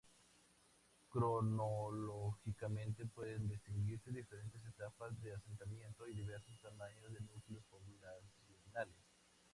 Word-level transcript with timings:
Cronológicamente 1.09 3.05
pueden 3.05 3.47
distinguirse 3.47 4.09
diferentes 4.09 4.59
etapas 4.65 5.13
de 5.21 5.31
asentamiento 5.35 6.07
y 6.07 6.15
diversos 6.15 6.59
tamaños 6.59 7.13
de 7.13 7.21
núcleos 7.21 7.63
poblacionales. 7.69 8.95